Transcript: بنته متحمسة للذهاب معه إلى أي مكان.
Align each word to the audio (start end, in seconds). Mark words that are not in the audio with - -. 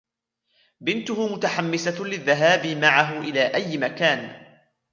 بنته 0.81 1.33
متحمسة 1.33 2.03
للذهاب 2.05 2.67
معه 2.67 3.19
إلى 3.21 3.53
أي 3.55 3.77
مكان. 3.77 4.41